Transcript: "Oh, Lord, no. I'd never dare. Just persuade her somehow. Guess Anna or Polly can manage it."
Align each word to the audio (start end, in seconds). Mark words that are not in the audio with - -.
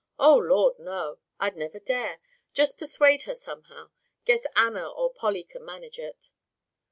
"Oh, 0.17 0.35
Lord, 0.37 0.79
no. 0.79 1.19
I'd 1.39 1.55
never 1.55 1.77
dare. 1.77 2.17
Just 2.53 2.79
persuade 2.79 3.21
her 3.29 3.35
somehow. 3.35 3.91
Guess 4.25 4.47
Anna 4.55 4.89
or 4.89 5.13
Polly 5.13 5.43
can 5.43 5.63
manage 5.63 5.99
it." 5.99 6.31